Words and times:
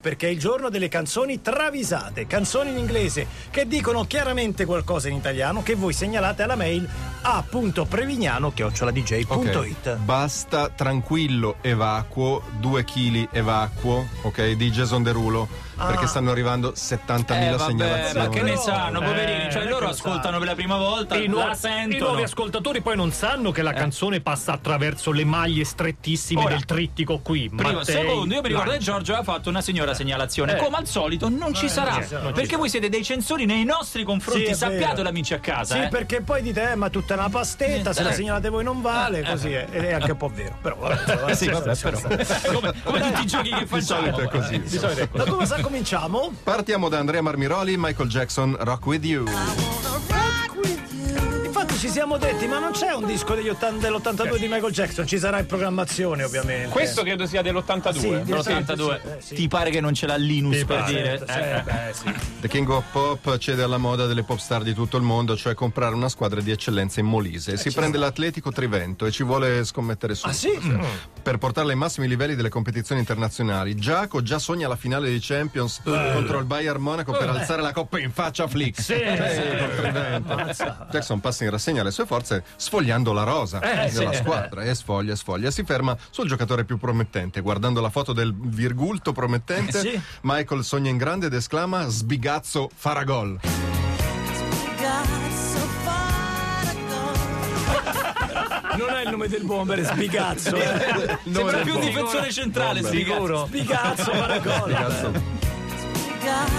Perché 0.00 0.28
è 0.28 0.30
il 0.30 0.38
giorno 0.38 0.68
delle 0.68 0.86
canzoni 0.86 1.42
travisate, 1.42 2.28
canzoni 2.28 2.70
in 2.70 2.78
inglese 2.78 3.26
che 3.50 3.66
dicono 3.66 4.04
chiaramente 4.04 4.64
qualcosa 4.64 5.08
in 5.08 5.16
italiano 5.16 5.64
che 5.64 5.74
voi 5.74 5.92
segnalate 5.92 6.44
alla 6.44 6.54
mail 6.54 6.88
a.prevignano-dj.it. 7.22 9.96
Basta 9.96 10.68
tranquillo 10.68 11.56
evacuo, 11.62 12.44
2 12.60 12.84
kg 12.84 13.28
evacuo, 13.32 14.06
ok? 14.22 14.52
Di 14.52 14.70
Jason 14.70 15.02
Derulo. 15.02 15.48
Perché 15.86 16.06
stanno 16.06 16.30
arrivando 16.30 16.72
70.000 16.72 17.34
Eh, 17.42 17.50
vabbè, 17.50 17.64
segnalazioni. 17.70 18.26
ma 18.26 18.32
che 18.32 18.42
ne 18.42 18.56
sanno, 18.56 19.00
eh, 19.00 19.04
poverini? 19.04 19.52
Cioè, 19.52 19.64
loro 19.64 19.84
lo 19.86 19.90
ascoltano 19.92 20.38
per 20.38 20.46
la 20.48 20.54
prima 20.54 20.76
volta, 20.76 21.14
I, 21.16 21.26
nuovi- 21.28 21.46
la 21.46 21.52
I 21.52 21.56
sentono. 21.56 22.04
nuovi 22.06 22.22
ascoltatori 22.24 22.80
poi 22.82 22.96
non 22.96 23.12
sanno 23.12 23.50
che 23.52 23.62
la 23.62 23.72
canzone 23.72 24.20
passa 24.20 24.52
attraverso 24.52 25.12
le 25.12 25.24
maglie 25.24 25.64
strettissime 25.64 26.40
Ora, 26.42 26.50
del 26.54 26.64
trittico 26.64 27.20
qui. 27.20 27.48
Primo, 27.54 27.72
Mattei, 27.78 27.94
secondo, 27.94 28.34
io 28.34 28.40
mi 28.42 28.48
ricordo 28.48 28.70
che. 28.72 28.78
Giorgio 28.78 29.12
aveva 29.14 29.32
fatto 29.32 29.48
una 29.48 29.60
signora 29.60 29.94
segnalazione. 29.94 30.54
Eh. 30.58 30.62
Come 30.62 30.76
al 30.76 30.86
solito, 30.86 31.28
non 31.28 31.54
ci 31.54 31.68
sarà. 31.68 31.92
non 31.92 32.02
ci 32.02 32.08
sarà, 32.08 32.22
non 32.22 32.32
ci 32.34 32.40
perché 32.40 32.56
voi 32.56 32.68
siete 32.68 32.88
dei 32.88 33.04
censori 33.04 33.44
nei 33.46 33.64
nostri 33.64 34.02
confronti. 34.04 34.46
Sì, 34.46 34.54
Sappiatelo, 34.54 35.08
amici 35.08 35.34
a 35.34 35.38
casa. 35.38 35.74
Sì, 35.74 35.80
eh. 35.82 35.88
perché 35.88 36.20
poi 36.22 36.42
dite, 36.42 36.72
eh, 36.72 36.74
ma 36.74 36.90
tutta 36.90 37.14
una 37.14 37.28
pastetta, 37.28 37.92
se 37.92 38.02
la 38.02 38.10
Eh. 38.10 38.14
segnalate 38.14 38.48
voi 38.48 38.64
non 38.64 38.80
vale, 38.82 39.22
così 39.22 39.52
è. 39.52 39.66
Ed 39.70 39.84
è 39.84 39.92
anche 39.92 40.10
un 40.12 40.16
po' 40.16 40.28
vero. 40.34 40.56
Però 40.60 40.76
vabbè, 40.76 41.34
Sì, 41.36 41.48
vabbè, 41.48 41.76
però. 41.76 42.00
come, 42.52 42.72
come 42.82 43.00
tutti 43.00 43.22
i 43.22 43.26
giochi 43.26 43.50
che 43.50 43.66
Di 43.70 43.80
solito 43.80 44.16
facciamo. 44.16 44.18
è 44.18 44.28
così. 44.28 44.60
Di 44.60 44.68
solito 44.78 45.00
è 45.02 45.08
così. 45.08 45.24
Da 45.24 45.30
come 45.30 45.46
sa 45.46 45.60
cominciamo? 45.68 46.32
Partiamo 46.42 46.88
da 46.88 46.98
Andrea 46.98 47.20
Marmiroli, 47.20 47.76
Michael 47.76 48.08
Jackson, 48.08 48.56
Rock 48.58 48.86
With 48.86 49.04
You. 49.04 49.26
Infatti 51.44 51.76
ci 51.76 51.90
siamo 51.90 52.16
detti, 52.16 52.46
ma 52.46 52.58
non 52.58 52.70
c'è 52.72 52.92
un 52.94 53.04
disco 53.04 53.34
degli 53.34 53.48
80 53.50 53.86
dell'82 53.86 54.38
di 54.38 54.46
Michael 54.48 54.72
Jackson, 54.72 55.06
ci 55.06 55.18
sarà 55.18 55.40
in 55.40 55.46
programmazione 55.46 56.22
ovviamente. 56.22 56.68
Questo 56.70 57.02
credo 57.02 57.26
sia 57.26 57.42
dell'82. 57.42 57.98
Sì, 57.98 58.22
di- 58.22 58.32
L'82. 58.32 58.94
Eh, 58.94 59.00
sì. 59.20 59.34
Ti 59.34 59.48
pare 59.48 59.68
che 59.70 59.80
non 59.80 59.92
ce 59.92 60.06
l'ha 60.06 60.16
Linus 60.16 60.64
per 60.64 60.84
dire? 60.84 61.18
Certo, 61.26 61.32
sì, 61.32 61.62
beh, 61.64 61.92
sì. 61.92 62.14
The 62.40 62.48
King 62.48 62.68
of 62.70 62.84
Pop 62.90 63.36
cede 63.38 63.62
alla 63.62 63.76
moda 63.78 64.06
delle 64.06 64.22
pop 64.22 64.38
star 64.38 64.62
di 64.62 64.72
tutto 64.72 64.96
il 64.96 65.02
mondo, 65.02 65.36
cioè 65.36 65.52
comprare 65.54 65.94
una 65.94 66.08
squadra 66.08 66.40
di 66.40 66.50
eccellenza 66.50 67.00
in 67.00 67.06
Molise. 67.06 67.56
Si 67.58 67.70
prende 67.72 67.98
l'Atletico 67.98 68.50
Trivento 68.52 69.04
e 69.04 69.10
ci 69.10 69.22
vuole 69.22 69.64
scommettere 69.64 70.14
su. 70.14 70.26
Ah 70.26 70.32
sì? 70.32 70.50
Per 71.28 71.36
portarla 71.36 71.72
ai 71.72 71.76
massimi 71.76 72.08
livelli 72.08 72.34
delle 72.34 72.48
competizioni 72.48 73.02
internazionali. 73.02 73.74
Giaco 73.76 74.22
già 74.22 74.38
sogna 74.38 74.66
la 74.66 74.76
finale 74.76 75.10
di 75.10 75.18
Champions 75.20 75.82
contro 75.84 76.38
il 76.38 76.46
Bayern 76.46 76.80
Monaco 76.80 77.12
per 77.12 77.28
alzare 77.28 77.60
la 77.60 77.70
coppa 77.72 77.98
in 77.98 78.10
faccia 78.12 78.44
a 78.44 78.48
Flick. 78.48 78.80
Sì, 78.80 78.94
col 78.94 79.76
Trivento. 79.76 80.86
Jackson 80.90 81.20
passa 81.20 81.44
in 81.44 81.50
rassegna 81.50 81.82
le 81.82 81.90
sue 81.90 82.06
forze 82.06 82.44
sfogliando 82.56 83.12
la 83.12 83.24
rosa 83.24 83.60
Eh, 83.60 83.90
della 83.90 84.12
sì. 84.12 84.16
squadra 84.22 84.62
e 84.62 84.74
sfoglia, 84.74 85.14
sfoglia. 85.14 85.50
Si 85.50 85.64
ferma 85.64 85.94
sul 86.08 86.26
giocatore 86.26 86.64
più 86.64 86.78
promettente. 86.78 87.42
Guardando 87.42 87.82
la 87.82 87.90
foto 87.90 88.14
del 88.14 88.34
virgulto 88.34 89.12
promettente, 89.12 89.80
Sì. 89.80 90.00
Michael 90.22 90.64
sogna 90.64 90.88
in 90.88 90.96
grande 90.96 91.26
ed 91.26 91.34
esclama: 91.34 91.86
Sbigazzo 91.88 92.70
farà 92.74 93.04
gol. 93.04 93.38
Non 98.78 98.90
è 98.96 99.02
il 99.02 99.10
nome 99.10 99.28
del 99.28 99.44
bomber, 99.44 99.80
è 99.80 99.84
Sbigazzo. 99.84 100.54
eh. 100.56 101.18
Sembra 101.32 101.58
più 101.58 101.74
un 101.74 101.80
difensore 101.80 102.30
centrale, 102.32 102.82
sicuro. 102.82 103.46
Sbigazzo, 103.46 104.12
Maragol. 104.12 104.70
Eh, 104.70 106.57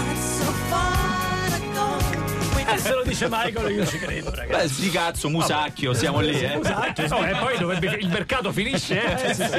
dice 3.20 3.28
Michael 3.28 3.76
io 3.76 3.86
ci 3.86 3.98
credo, 3.98 4.34
ragazzi. 4.34 4.62
Beh, 4.62 4.68
sti 4.68 4.90
cazzo, 4.90 5.28
musacchio, 5.28 5.92
siamo 5.92 6.20
lì, 6.20 6.40
eh. 6.40 6.56
No, 6.56 7.24
e 7.26 7.36
poi 7.36 7.58
dovrebbe- 7.58 7.98
il 8.00 8.08
mercato 8.08 8.52
finisce, 8.52 9.28
eh. 9.28 9.34
Siamo 9.34 9.56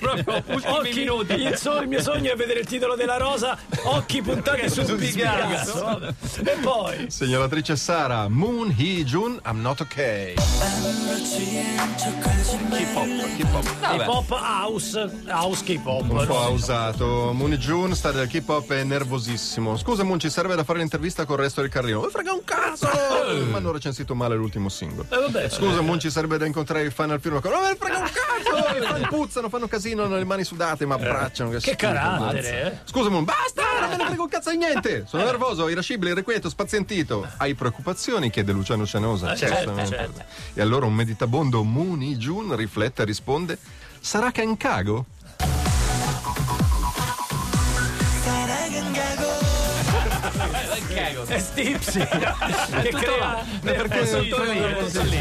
proprio 0.00 0.42
ultimi 0.48 0.72
Occhi, 0.72 0.98
minuti. 0.98 1.32
il, 1.34 1.56
sogno, 1.56 1.82
il 1.82 1.88
mio 1.88 2.02
sogno 2.02 2.32
è 2.32 2.36
vedere 2.36 2.60
il 2.60 2.66
titolo 2.66 2.96
della 2.96 3.16
rosa, 3.18 3.56
occhi 3.84 4.22
puntati 4.22 4.68
su 4.68 4.82
Sbigazzo. 4.82 5.84
Vabbè. 5.84 6.14
E 6.44 6.56
poi 6.60 7.10
Segnalatrice 7.10 7.76
Sara, 7.76 8.28
Moon 8.28 8.74
Hee 8.76 9.04
Jun, 9.04 9.40
I'm 9.46 9.60
not 9.60 9.80
okay. 9.80 10.34
Hop. 12.94 13.06
hip 13.92 14.08
hop 14.08 14.30
house, 14.30 14.96
house 15.28 15.62
hip 15.66 15.86
hop. 15.86 16.08
Un 16.10 16.26
po' 16.26 16.40
ha 16.40 16.48
usato. 16.48 17.32
Moon 17.32 17.52
Hee 17.52 17.58
Jun 17.58 17.94
sta 17.94 18.10
del 18.12 18.28
hip 18.30 18.48
hop 18.48 18.70
è 18.72 18.82
nervosissimo. 18.82 19.76
Scusa 19.76 20.02
Moon, 20.02 20.18
ci 20.18 20.30
serve 20.30 20.54
da 20.54 20.64
fare 20.64 20.78
l'intervista 20.78 21.24
con 21.24 21.36
il 21.36 21.42
resto 21.42 21.60
del 21.60 21.70
carrino. 21.70 22.00
Mi 22.00 22.10
frega 22.10 22.32
un 22.32 22.44
cazzo! 22.44 22.71
Ma 22.80 23.56
hanno 23.58 23.72
recensito 23.72 24.14
male 24.14 24.34
l'ultimo 24.36 24.68
singolo. 24.68 25.06
Eh, 25.10 25.16
vabbè. 25.16 25.48
Scusa 25.48 25.80
Moon, 25.80 25.98
ci 26.00 26.10
serve 26.10 26.38
da 26.38 26.46
incontrare 26.46 26.82
il 26.84 26.92
fan 26.92 27.10
al 27.10 27.20
firma. 27.20 27.40
Non 27.42 27.60
me 27.62 27.68
ne 27.70 27.76
frega 27.76 27.98
un 27.98 28.04
cazzo! 28.04 28.76
I 28.76 28.80
fan 28.86 29.06
puzzano, 29.08 29.48
fanno 29.48 29.68
casino, 29.68 30.04
hanno 30.04 30.16
le 30.16 30.24
mani 30.24 30.44
sudate, 30.44 30.86
ma 30.86 30.94
abbracciano. 30.94 31.50
Che, 31.50 31.58
Che 31.58 31.76
carattere, 31.76 32.72
eh? 32.72 32.78
Scusa 32.84 33.08
Moon, 33.10 33.24
basta! 33.24 33.62
Non 33.80 33.90
me 33.90 33.96
ne 33.96 34.04
frega 34.06 34.22
un 34.22 34.28
cazzo 34.28 34.50
di 34.50 34.56
niente! 34.56 35.04
Sono 35.06 35.24
nervoso, 35.24 35.68
irascibile, 35.68 36.10
irrequieto, 36.12 36.48
spazientito. 36.48 37.26
Hai 37.36 37.54
preoccupazioni? 37.54 38.30
chiede 38.30 38.52
Luciano 38.52 38.86
Cianosa. 38.86 39.34
certo, 39.36 39.54
Giustamente. 39.56 39.96
certo. 39.96 40.22
E 40.54 40.60
allora 40.60 40.86
un 40.86 40.94
meditabondo 40.94 41.62
Hee 42.02 42.16
Jun 42.16 42.54
riflette 42.56 43.02
e 43.02 43.04
risponde: 43.04 43.58
Sarà 44.00 44.30
che 50.94 51.00
in 51.00 51.14
cago? 51.14 51.26
È 51.26 51.38
Stipsy 51.38 51.98
che 52.00 52.88
crea 52.90 53.44
perché- 53.62 54.06
sì, 54.06 54.28
tutto 54.28 54.42
lì, 54.44 54.60
tutto 54.78 55.02
lì. 55.02 55.20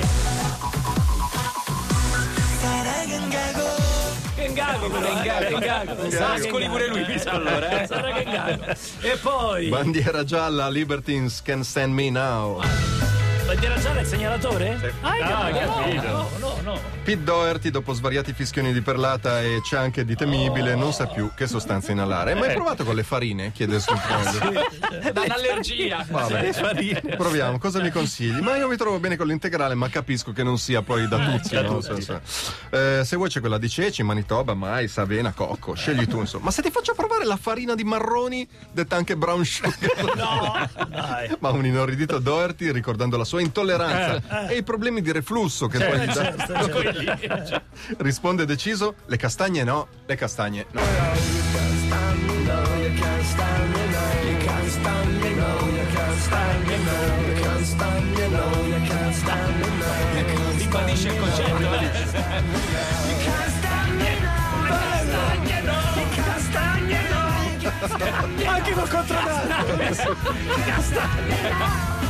Che 4.35 4.43
ingago 4.47 4.89
però, 4.89 5.07
eh, 5.07 5.45
che 5.47 5.53
ingago. 5.53 6.09
Sarà 6.09 6.33
che 6.33 6.41
Ascoli 6.45 6.67
pure 6.67 6.87
lui, 6.87 7.21
allora, 7.25 7.81
eh. 7.81 7.87
Sarà 7.87 8.13
che 8.13 8.21
ingago. 8.23 8.65
E 9.01 9.17
poi 9.21 9.67
Bandiera 9.69 10.23
gialla, 10.23 10.69
Libertines 10.69 11.41
can 11.41 11.63
stand 11.63 11.93
me 11.93 12.09
now. 12.09 12.59
Bandiera 13.45 13.77
gialla 13.79 13.99
il 14.01 14.05
segnalatore? 14.07 14.93
Ah, 15.01 15.09
Ah, 15.21 15.51
che 15.51 15.59
capito. 15.59 16.01
no, 16.11 16.29
no, 16.39 16.57
no. 16.63 16.79
Pete 17.03 17.23
Doherty, 17.23 17.69
dopo 17.69 17.93
svariati 17.93 18.31
fischioni 18.33 18.71
di 18.71 18.81
perlata 18.81 19.41
e 19.41 19.59
c'è 19.61 19.75
anche 19.77 20.05
di 20.05 20.15
temibile, 20.15 20.75
non 20.75 20.93
sa 20.93 21.07
più 21.07 21.31
che 21.35 21.47
sostanza 21.47 21.91
inalare. 21.91 22.33
Ma 22.35 22.45
hai 22.45 22.53
provato 22.53 22.83
con 22.85 22.95
le 22.95 23.03
farine? 23.03 23.51
chiede 23.51 23.75
il 23.75 23.81
sottofondo. 23.81 24.69
Da 25.11 25.21
un'allergia. 25.21 26.05
Vabbè. 26.09 27.15
Proviamo, 27.17 27.57
cosa 27.57 27.81
mi 27.81 27.89
consigli? 27.89 28.39
Ma 28.39 28.55
io 28.55 28.67
mi 28.67 28.77
trovo 28.77 28.99
bene 28.99 29.15
con 29.17 29.27
l'integrale, 29.27 29.73
ma 29.75 29.89
capisco 29.89 30.31
che 30.31 30.43
non 30.43 30.57
sia 30.57 30.81
poi 30.83 31.07
da 31.07 31.17
tutti. 31.17 31.59
no? 31.61 31.81
Se- 31.81 32.01
se- 32.01 32.19
eh, 32.99 33.03
se 33.03 33.15
vuoi 33.15 33.29
c'è 33.29 33.39
quella 33.39 33.57
di 33.57 33.67
ceci, 33.67 34.03
manitoba, 34.03 34.53
mais, 34.53 34.97
avena, 34.99 35.31
cocco. 35.33 35.73
Scegli 35.73 36.07
tu, 36.07 36.19
insomma. 36.19 36.45
Ma 36.45 36.51
se 36.51 36.61
ti 36.61 36.69
faccio 36.71 36.93
provare 36.93 37.25
la 37.25 37.37
farina 37.37 37.73
di 37.75 37.83
marroni, 37.83 38.47
detta 38.71 38.95
anche 38.95 39.17
brown 39.17 39.43
sugar. 39.43 40.15
No, 40.15 40.69
dai. 40.87 41.35
Ma 41.39 41.49
un 41.49 41.65
inorridito 41.65 42.19
Doherty, 42.19 42.71
ricordando 42.71 43.17
la 43.17 43.25
sua 43.25 43.30
intolleranza 43.39 44.47
e 44.47 44.57
i 44.57 44.63
problemi 44.63 45.01
di 45.01 45.11
reflusso 45.11 45.67
che 45.67 45.79
poi 45.79 45.99
gli 45.99 46.05
dà. 46.05 46.13
Certo, 46.13 46.53
certo. 47.45 47.61
Risponde 47.97 48.45
deciso: 48.45 48.95
le 49.05 49.17
castagne 49.17 49.63
no, 49.63 49.87
le 50.05 50.15
castagne 50.15 50.65
no. 50.71 50.81
Ribadisce 60.57 61.07
il 61.09 61.19
concetto. 61.19 61.73
eh. 61.73 61.89
Anche 68.45 68.71
col 68.73 68.89
controcanto. 68.89 69.75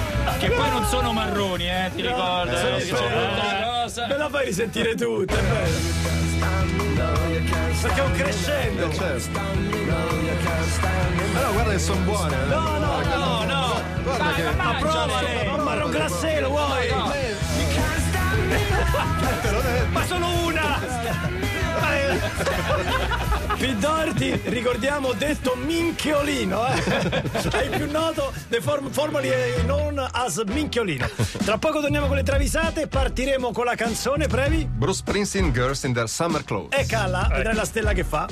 Che 0.42 0.50
poi 0.50 0.70
non 0.72 0.84
sono 0.86 1.14
marroni, 1.14 1.70
eh, 1.70 1.92
ti 1.94 2.02
ricordo. 2.02 2.50
Eh, 2.58 2.70
lo 2.72 2.78
eh, 2.78 2.82
so. 2.82 2.96
dice 2.96 3.04
una 3.04 3.70
cosa. 3.84 4.08
Me 4.08 4.18
la 4.18 4.28
fai 4.28 4.46
risentire 4.46 4.96
tutta, 4.96 5.38
è 5.38 5.42
bello. 5.44 5.78
Perché 7.80 8.02
è 8.02 8.04
un 8.04 8.12
crescendo. 8.14 8.86
Allora, 11.36 11.52
guarda 11.52 11.72
che 11.74 11.80
sono 11.80 12.02
buone. 12.02 12.36
eh. 12.36 12.46
No, 12.48 12.80
no, 12.80 13.02
no, 13.04 13.44
no. 13.44 13.82
Guarda 14.02 14.34
che. 14.34 14.44
Ma 14.56 14.76
provale. 14.80 15.48
Un 15.54 15.64
marron 15.64 15.92
glassero, 15.92 16.48
vuoi? 16.50 16.90
Ma 19.92 20.06
solo 20.06 20.28
una. 20.44 21.41
Pidorti, 23.62 24.42
ricordiamo, 24.46 25.14
detto 25.14 25.54
minchiolino, 25.56 26.66
eh? 26.66 26.82
è 27.52 27.62
il 27.66 27.78
più 27.78 27.92
noto 27.92 28.34
dei 28.48 28.60
form- 28.60 28.90
formally 28.90 29.30
known 29.66 30.04
as 30.14 30.42
minchiolino. 30.48 31.08
Tra 31.46 31.60
poco 31.60 31.80
torniamo 31.80 32.08
con 32.08 32.16
le 32.16 32.24
travisate, 32.24 32.88
partiremo 32.88 33.52
con 33.52 33.66
la 33.66 33.76
canzone, 33.76 34.26
previ? 34.26 34.66
Bruce 34.66 34.98
Springsteen, 34.98 35.52
Girls 35.52 35.84
in 35.84 35.94
Their 35.94 36.10
Summer 36.10 36.44
Clothes. 36.44 36.76
E 36.76 36.88
calla, 36.88 37.28
vedrai 37.32 37.54
la 37.54 37.66
stella 37.66 37.94
che 37.94 38.04
fa. 38.04 38.28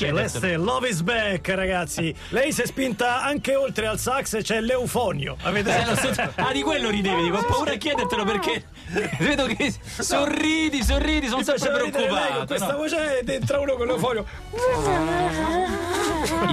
Celeste, 0.00 0.56
Love 0.56 0.88
is 0.88 1.02
back, 1.02 1.46
ragazzi. 1.48 2.14
Lei 2.30 2.52
si 2.52 2.62
è 2.62 2.66
spinta 2.66 3.22
anche 3.22 3.54
oltre 3.54 3.86
al 3.86 3.98
sax 3.98 4.32
e 4.32 4.42
c'è 4.42 4.58
l'eufonio. 4.62 5.36
Avete 5.42 5.76
Eh, 5.76 5.84
lo 5.84 5.94
so- 5.94 6.30
ah, 6.36 6.52
di 6.52 6.62
quello 6.62 6.88
ridevi, 6.88 7.24
dico, 7.24 7.36
ho 7.36 7.44
paura 7.44 7.72
a 7.72 7.76
chiedertelo 7.76 8.24
perché 8.24 8.64
vedo 9.20 9.44
che 9.44 9.70
sorridi, 9.98 10.82
sorridi, 10.82 11.28
sono 11.28 11.42
sempre 11.42 11.82
ridere 11.84 12.04
lei 12.04 12.08
con 12.08 12.18
preoccupato. 12.18 12.46
questa 12.46 12.72
no? 12.72 12.76
voce 12.78 13.18
ed 13.18 13.28
entra 13.28 13.60
uno 13.60 13.74
con 13.74 13.86
l'eufonio. 13.88 14.24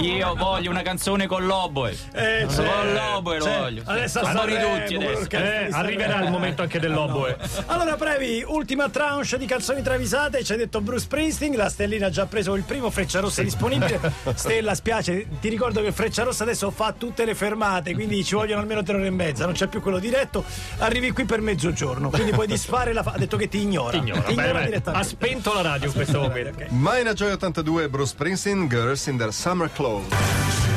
Io 0.02 0.34
voglio 0.34 0.70
una 0.70 0.82
canzone 0.82 1.26
con 1.26 1.44
l'oboe. 1.46 1.96
Eh, 2.12 2.46
Con 2.54 2.92
l'oboe 2.92 3.38
lo 3.38 3.44
c'è. 3.44 3.58
voglio. 3.58 3.82
Adesso 3.84 4.24
Sono 4.24 4.44
ridotti 4.44 4.96
Remo, 4.96 5.10
adesso. 5.10 5.28
Eh, 5.30 5.68
arriverà 5.72 6.22
il 6.22 6.30
momento 6.30 6.62
anche 6.62 6.78
dell'oboe. 6.78 7.36
Allora, 7.66 7.96
Previ, 7.96 8.44
ultima 8.46 8.88
tranche 8.88 9.36
di 9.38 9.46
canzoni 9.46 9.82
travisate. 9.82 10.44
Ci 10.44 10.52
ha 10.52 10.56
detto 10.56 10.80
Bruce 10.80 11.00
Springsteen. 11.04 11.56
La 11.56 11.68
stellina 11.68 12.06
ha 12.06 12.10
già 12.10 12.26
preso 12.26 12.54
il 12.54 12.62
primo 12.62 12.90
Freccia 12.90 13.20
Rossa 13.20 13.42
disponibile. 13.42 14.00
Stella, 14.34 14.74
spiace, 14.74 15.26
ti 15.40 15.48
ricordo 15.48 15.82
che 15.82 15.90
Freccia 15.92 16.22
Rossa 16.22 16.44
adesso 16.44 16.70
fa 16.70 16.92
tutte 16.96 17.24
le 17.24 17.34
fermate, 17.34 17.94
quindi 17.94 18.22
ci 18.24 18.34
vogliono 18.34 18.60
almeno 18.60 18.82
tre 18.82 18.96
ore 18.96 19.06
e 19.06 19.10
mezza. 19.10 19.44
Non 19.44 19.54
c'è 19.54 19.66
più 19.66 19.80
quello 19.82 19.98
diretto. 19.98 20.44
Arrivi 20.78 21.10
qui 21.10 21.24
per 21.24 21.40
mezzogiorno, 21.40 22.10
quindi 22.10 22.30
puoi 22.30 22.46
disfare 22.46 22.92
la. 22.92 23.02
Fa- 23.02 23.12
ha 23.14 23.18
detto 23.18 23.36
che 23.36 23.48
ti 23.48 23.60
ignora. 23.60 23.96
Ignora, 23.96 24.20
Ti 24.20 24.34
beh, 24.34 24.42
ignora 24.42 24.52
beh, 24.58 24.62
ha 24.62 24.64
direttamente. 24.66 25.08
spento 25.08 25.52
la 25.54 25.62
radio 25.62 25.88
in 25.88 25.92
questo 25.94 26.20
momento. 26.20 26.64
Mina 26.68 27.12
Joy 27.14 27.32
82, 27.32 27.88
Bruce 27.88 28.10
Springsteen, 28.10 28.68
Girls 28.68 29.06
in 29.06 29.16
their 29.16 29.32
Summer 29.32 29.57
Clothes. 29.66 30.67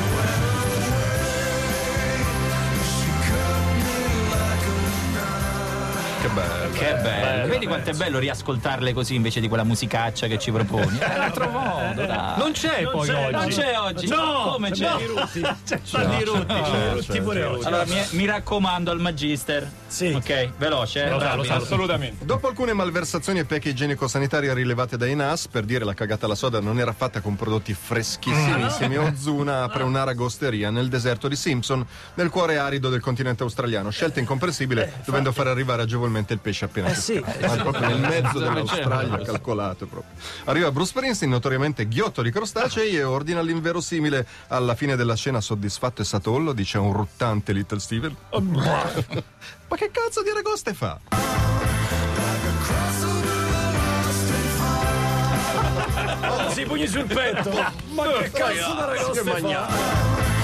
Che 6.22 6.28
bello. 6.28 6.72
Che 6.72 6.94
bello. 7.02 7.48
Vedi 7.48 7.66
quanto 7.66 7.90
è 7.90 7.94
bello 7.94 8.20
riascoltarle 8.20 8.92
così 8.92 9.16
invece 9.16 9.40
di 9.40 9.48
quella 9.48 9.64
musicaccia 9.64 10.28
che 10.28 10.38
ci 10.38 10.52
proponi. 10.52 10.98
È 10.98 11.14
un 11.16 11.20
altro 11.20 11.48
modo, 11.50 12.06
dai. 12.06 12.38
Non 12.38 12.52
c'è 12.52 12.84
poi 12.84 13.08
c'è, 13.08 13.24
oggi. 13.24 13.32
Non 13.32 13.48
c'è 13.48 13.76
oggi. 13.76 14.06
No, 14.06 14.50
come 14.52 14.70
c'è? 14.70 14.96
Di 14.98 15.06
Rutti. 15.06 15.40
C'è 15.82 16.22
Rutti. 16.22 17.20
Pure 17.22 17.42
oggi. 17.42 17.66
Allora, 17.66 17.84
mi, 17.86 18.00
mi 18.10 18.24
raccomando 18.24 18.92
al 18.92 19.00
Magister. 19.00 19.68
Sì. 19.88 20.12
Ok, 20.12 20.50
veloce, 20.58 21.06
eh. 21.06 21.10
Lo 21.10 21.18
sa, 21.18 21.34
lo 21.34 21.42
sa, 21.42 21.56
assolutamente. 21.56 22.24
Dopo 22.24 22.46
alcune 22.46 22.72
malversazioni 22.72 23.40
e 23.40 23.44
pecche 23.44 23.70
igienico-sanitarie 23.70 24.54
rilevate 24.54 24.96
dai 24.96 25.16
NAS, 25.16 25.48
per 25.48 25.64
dire 25.64 25.84
la 25.84 25.92
cagata 25.92 26.26
alla 26.26 26.36
soda 26.36 26.60
non 26.60 26.78
era 26.78 26.92
fatta 26.92 27.20
con 27.20 27.34
prodotti 27.34 27.74
freschissimissimi, 27.74 28.96
Ozuna 28.96 29.64
apre 29.64 29.82
un'aragosteria 29.82 30.70
nel 30.70 30.88
deserto 30.88 31.26
di 31.26 31.34
Simpson, 31.34 31.84
nel 32.14 32.30
cuore 32.30 32.58
arido 32.58 32.88
del 32.90 33.00
continente 33.00 33.42
australiano. 33.42 33.90
Scelta 33.90 34.20
incomprensibile, 34.20 35.00
dovendo 35.04 35.32
far 35.32 35.48
arrivare 35.48 35.82
agevolmente 35.82 36.10
il 36.18 36.38
pesce 36.38 36.66
appena 36.66 36.88
Eh 36.88 36.94
sì. 36.94 37.20
pescato. 37.20 37.56
Ma 37.56 37.62
proprio 37.62 37.88
nel 37.88 38.00
mezzo 38.00 38.38
dell'Australia, 38.38 39.18
calcolato 39.22 39.86
proprio. 39.86 40.12
Arriva 40.44 40.70
Bruce 40.70 40.90
Springsteen, 40.90 41.30
notoriamente 41.30 41.86
ghiotto 41.88 42.22
di 42.22 42.30
crostacei, 42.30 42.96
e 42.96 43.02
ordina 43.02 43.40
l'inverosimile. 43.40 44.26
Alla 44.48 44.74
fine 44.74 44.96
della 44.96 45.14
scena, 45.14 45.40
soddisfatto 45.40 46.02
e 46.02 46.04
satollo, 46.04 46.52
dice 46.52 46.78
a 46.78 46.80
un 46.80 46.92
ruttante 46.92 47.52
Little 47.52 47.78
Steven. 47.80 48.14
Ma 49.68 49.76
che 49.76 49.90
cazzo 49.90 50.22
di 50.22 50.30
aragoste 50.30 50.74
fa? 50.74 50.98
Si 56.50 56.64
pugni 56.64 56.86
sul 56.86 57.04
petto. 57.04 57.50
Ma 57.92 58.04
che 58.04 58.30
cazzo 58.30 58.74
da 58.74 58.84
ragazzi 58.84 59.18
fa? 59.20 60.40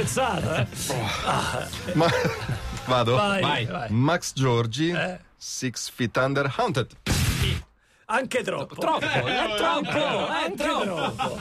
Apprezzata, 0.00 0.60
eh. 0.62 1.92
Ma 1.94 2.06
vado? 2.86 3.16
Vai, 3.16 3.40
Vai. 3.40 3.66
vai. 3.66 3.90
Max 3.90 4.32
Giorgi, 4.34 4.90
Eh. 4.90 5.18
Six 5.36 5.90
Feet 5.90 6.16
Under 6.16 6.52
Haunted. 6.56 6.90
Anche 8.06 8.42
troppo. 8.42 8.74
Troppo, 8.74 9.04
è 9.04 9.54
troppo, 9.56 9.88
è 9.88 10.44
Anche 10.44 10.56
troppo. 10.56 11.38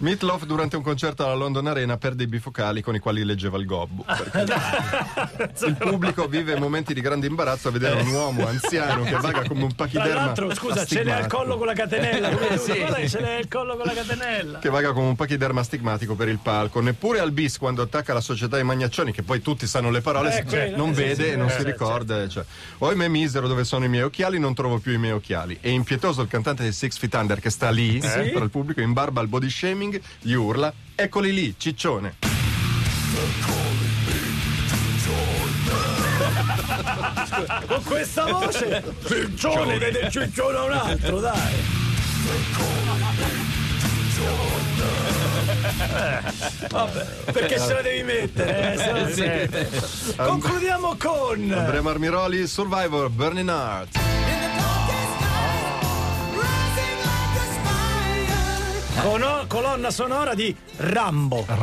Meatloaf 0.00 0.44
durante 0.44 0.76
un 0.76 0.82
concerto 0.82 1.24
alla 1.24 1.34
London 1.34 1.66
Arena 1.66 1.96
perde 1.96 2.22
i 2.22 2.26
bifocali 2.28 2.82
con 2.82 2.94
i 2.94 3.00
quali 3.00 3.24
leggeva 3.24 3.58
il 3.58 3.66
gobbo. 3.66 4.04
il 5.66 5.76
pubblico 5.76 6.26
vive 6.28 6.56
momenti 6.56 6.94
di 6.94 7.00
grande 7.00 7.26
imbarazzo 7.26 7.68
a 7.68 7.70
vedere 7.72 8.00
un 8.02 8.08
uomo 8.08 8.46
anziano 8.46 9.02
che 9.02 9.16
vaga 9.16 9.42
come 9.46 9.62
un 9.64 9.74
Tra 9.74 9.86
pachiderma. 9.86 10.14
l'altro, 10.26 10.54
scusa, 10.54 10.84
ce 10.86 11.00
al 11.00 11.06
astigmatico. 11.08 11.36
collo 11.36 11.56
con 11.56 11.66
la 11.66 11.72
catenella. 11.72 12.28
come 12.30 12.58
sì, 12.58 12.76
Guarda 12.78 13.08
ce 13.08 13.20
l'hai 13.20 13.36
al 13.38 13.48
collo 13.48 13.76
con 13.76 13.86
la 13.86 13.92
catenella. 13.92 14.58
Che 14.60 14.68
vaga 14.70 14.92
come 14.92 15.08
un 15.08 15.16
pachiderma 15.16 15.60
astigmatico 15.60 16.14
per 16.14 16.28
il 16.28 16.38
palco. 16.38 16.80
Neppure 16.80 17.18
al 17.18 17.32
bis 17.32 17.58
quando 17.58 17.82
attacca 17.82 18.12
la 18.14 18.20
società 18.20 18.56
ai 18.56 18.64
magnaccioni, 18.64 19.10
che 19.12 19.22
poi 19.22 19.42
tutti 19.42 19.66
sanno 19.66 19.90
le 19.90 20.00
parole, 20.00 20.36
Eh, 20.38 20.44
quello, 20.44 20.76
non 20.76 20.94
sì, 20.94 21.02
vede 21.02 21.24
sì, 21.24 21.30
e 21.30 21.36
non 21.36 21.48
eh, 21.48 21.52
si 21.56 21.64
ricorda. 21.64 22.28
Cioè. 22.28 22.44
Ohimè 22.78 23.08
misero, 23.08 23.48
dove 23.48 23.64
sono 23.64 23.84
i 23.84 23.88
miei 23.88 24.04
occhiali? 24.04 24.38
Non 24.38 24.54
trovo 24.54 24.78
più 24.78 24.92
i 24.92 24.98
miei 24.98 25.12
occhiali. 25.12 25.58
E 25.60 25.70
impietoso 25.70 26.22
il 26.22 26.28
cantante 26.28 26.62
di 26.62 26.72
Six 26.72 26.96
Feet 26.98 27.14
Under 27.14 27.40
che 27.40 27.50
sta 27.50 27.70
lì, 27.70 27.98
eh, 27.98 28.30
tra 28.32 28.44
il 28.44 28.50
pubblico, 28.50 28.80
in 28.80 28.92
barba 28.92 29.20
al 29.20 29.28
body 29.28 29.50
shaming, 29.50 29.87
gli 30.20 30.32
urla: 30.32 30.72
Eccoli 30.94 31.32
lì, 31.32 31.54
ciccione. 31.56 32.16
Con 37.66 37.82
questa 37.84 38.24
voce, 38.26 38.82
ciccione, 39.06 39.78
vede 39.78 40.10
ciccione 40.10 40.56
a 40.58 40.62
un 40.64 40.72
altro, 40.72 41.20
dai. 41.20 41.76
Vabbè, 46.70 47.04
perché 47.32 47.58
ce 47.58 47.72
la 47.74 47.82
devi 47.82 48.02
mettere? 48.02 48.72
eh, 48.74 48.78
se 48.78 48.92
no- 48.92 49.08
Sì. 49.08 50.14
Concludiamo 50.16 50.96
con 50.98 51.50
Andrea 51.52 51.82
Marmiroli, 51.82 52.46
Survivor, 52.46 53.08
Burning 53.10 53.48
Heart. 53.48 54.07
Cono- 59.02 59.44
colonna 59.46 59.90
sonora 59.90 60.34
di 60.34 60.54
Rambo. 60.76 61.44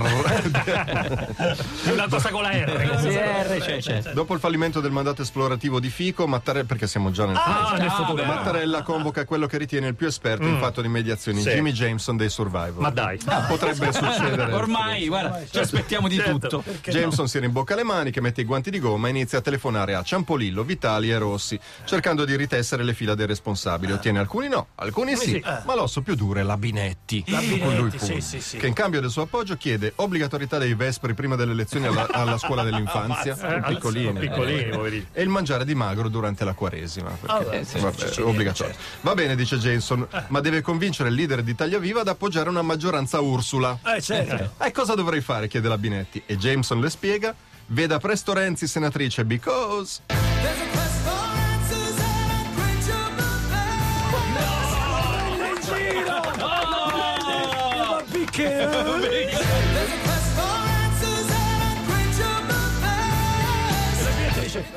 Una 1.92 2.08
cosa 2.10 2.30
con 2.30 2.42
la 2.42 2.52
R. 2.52 3.00
Sì, 3.00 3.10
R, 3.16 3.58
c'è, 3.60 3.78
c'è. 3.80 4.02
Dopo 4.14 4.34
il 4.34 4.40
fallimento 4.40 4.80
del 4.82 4.92
mandato 4.92 5.22
esplorativo 5.22 5.80
di 5.80 5.90
Fico, 5.90 6.28
Mattarella, 6.28 6.66
perché 6.66 6.88
siamo 6.88 7.12
già 7.12 7.26
nel 7.26 7.36
Ah, 7.36 7.76
nel 7.78 7.92
futuro. 7.92 8.24
Mattarella 8.24 8.82
convoca 8.84 9.26
quello 9.26 9.48
che 9.48 9.58
ritiene 9.58 9.88
il 9.88 9.96
più 9.96 10.08
esperto 10.08 10.46
in 10.46 10.58
fatto 10.60 10.82
di 10.82 10.88
mediazioni, 10.88 11.42
Sì. 11.42 11.50
Jimmy 11.50 11.72
Jameson 11.72 12.18
dei 12.18 12.30
Survivor. 12.30 12.80
Ma 12.82 12.90
dai. 12.90 13.20
Potrebbe 13.48 13.92
succedere. 13.92 14.54
Ormai, 14.54 15.08
guarda, 15.08 15.42
ci 15.50 15.60
aspettiamo 15.60 16.08
di 16.08 16.16
Certo. 16.16 16.48
tutto. 16.48 16.64
Jameson 16.90 17.28
si 17.28 17.40
rimbocca 17.40 17.76
le 17.76 17.84
maniche, 17.84 18.22
mette 18.22 18.42
i 18.42 18.46
guanti 18.46 18.70
di 18.70 18.80
gomma 18.80 19.08
e 19.08 19.12
inizia 19.12 19.40
a 19.40 19.42
telefonare 19.42 19.96
a 19.96 20.04
Ciampolillo, 20.04 20.64
Vitali 20.64 21.12
e 21.12 21.18
Rossi, 21.18 21.60
cercando 21.86 22.26
di 22.26 22.36
ritessere 22.36 22.84
le 22.84 22.94
fila 22.94 23.16
dei 23.16 23.26
responsabili. 23.26 23.92
Ottiene 23.92 24.20
alcuni 24.20 24.48
no, 24.48 24.68
alcuni 24.76 25.16
sì, 25.16 25.42
ma 25.66 25.76
l'osso 25.76 26.02
più 26.02 26.16
duro 26.16 26.40
è 26.40 26.44
la 26.44 26.58
Binetti, 26.58 27.24
Binetti, 27.26 27.60
con 27.60 27.76
lui 27.76 27.92
sì, 27.98 28.22
sì, 28.22 28.40
sì. 28.42 28.58
che 28.58 28.68
in 28.68 28.74
cambio 28.74 29.02
del 29.02 29.10
suo 29.10 29.24
appoggio 29.24 29.58
chiede 29.58 29.94
obbligatorietà 29.96 30.58
dei 30.58 30.74
vespri 30.76 31.14
prima 31.14 31.36
delle 31.36 31.54
lezioni 31.54 31.88
alla, 31.88 32.08
alla 32.12 32.38
scuola 32.38 32.64
dell'infanzia, 32.64 33.36
Eh, 33.58 33.62
piccolini, 33.74 34.20
Piccolini, 34.20 34.70
poverini. 34.70 35.08
e 35.12 35.22
il 35.22 35.30
mangiare 35.30 35.66
di 35.66 35.76
magro 35.76 36.08
durante 36.10 36.44
la 36.46 36.54
quaresima. 36.54 37.10
Perché, 37.10 37.36
Ah, 37.36 37.80
vabbè, 37.80 38.22
obbligatorio. 38.22 38.74
viene, 38.74 38.76
Va 39.02 39.14
bene, 39.14 39.36
dice 39.36 39.58
Jameson, 39.58 40.08
ma 40.28 40.40
deve 40.40 40.62
convincere 40.62 41.10
il 41.10 41.16
leader 41.16 41.42
di 41.44 41.56
Taglia 41.56 41.80
Viva 41.80 42.02
ad 42.02 42.08
appoggiare 42.08 42.50
una 42.50 42.62
maggioranza 42.62 43.20
Ursula. 43.20 43.78
Eh, 43.86 44.02
certo. 44.02 44.64
E 44.64 44.72
cosa 44.72 44.94
dovrei 44.96 45.22
fare? 45.22 45.48
chiede 45.48 45.68
la 45.68 45.78
Binetti. 45.78 46.22
E 46.26 46.38
Jameson 46.38 46.80
le 46.80 46.90
spiega. 46.90 47.34
Veda 47.68 47.98
presto 48.00 48.34
Renzi, 48.34 48.68
senatrice, 48.68 49.26
because. 49.26 50.02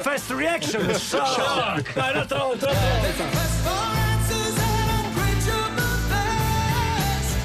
Fast 0.01 0.31
reaction, 0.31 0.95
shock! 0.95 1.93
Dai, 1.93 2.11
un'altra 2.13 2.39
volta, 2.39 2.71
un'altra 2.71 3.25
volta. 3.25 3.57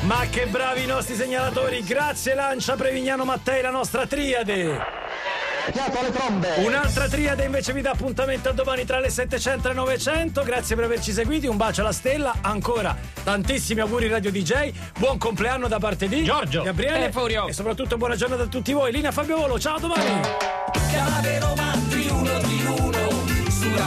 Ma 0.02 0.26
che 0.30 0.46
bravi 0.48 0.84
i 0.84 0.86
nostri 0.86 1.16
segnalatori! 1.16 1.82
Grazie 1.84 2.36
Lancia, 2.36 2.76
Prevignano, 2.76 3.24
Mattei, 3.26 3.62
la 3.62 3.70
nostra 3.72 4.06
triade! 4.06 5.02
Un'altra 6.58 7.08
triade 7.08 7.46
invece 7.46 7.72
vi 7.72 7.80
dà 7.80 7.92
appuntamento 7.92 8.50
a 8.50 8.52
domani 8.52 8.84
tra 8.84 9.00
le 9.00 9.10
700 9.10 9.68
e 9.68 9.72
le 9.72 9.78
900. 9.78 10.44
Grazie 10.44 10.76
per 10.76 10.84
averci 10.84 11.14
seguiti. 11.14 11.48
Un 11.48 11.56
bacio 11.56 11.80
alla 11.80 11.94
stella. 11.94 12.36
Ancora 12.42 12.94
tantissimi 13.24 13.80
auguri 13.80 14.10
Radio 14.10 14.30
DJ. 14.30 14.74
Buon 15.00 15.18
compleanno 15.18 15.70
da 15.70 15.80
parte 15.80 16.10
di 16.10 16.22
Giorgio. 16.26 16.64
Gabriele 16.64 17.06
E 17.08 17.12
Furio. 17.14 17.48
e 17.48 17.54
soprattutto 17.54 17.96
buona 17.96 18.18
giornata 18.18 18.44
a 18.44 18.48
tutti 18.48 18.74
voi. 18.74 18.92
Linea 18.92 19.14
Fabio 19.14 19.38
Volo. 19.38 19.58
Ciao 19.58 19.76
a 19.76 19.80
domani. 19.80 20.22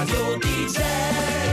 your 0.08 0.38
DJ. 0.38 1.45